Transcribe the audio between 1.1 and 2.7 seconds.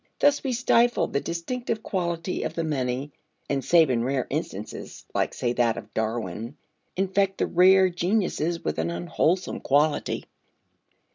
distinctive quality of the